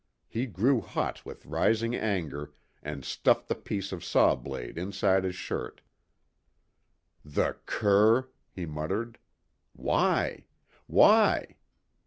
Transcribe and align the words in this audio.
He 0.27 0.47
grew 0.47 0.81
hot 0.81 1.23
with 1.27 1.45
rising 1.45 1.93
anger, 1.93 2.55
and 2.81 3.05
stuffed 3.05 3.47
the 3.47 3.53
piece 3.53 3.91
of 3.91 4.03
saw 4.03 4.33
blade 4.33 4.75
inside 4.75 5.23
his 5.25 5.35
shirt. 5.35 5.81
"The 7.23 7.57
cur!" 7.67 8.27
he 8.51 8.65
muttered. 8.65 9.19
"Why? 9.73 10.45
Why? 10.87 11.57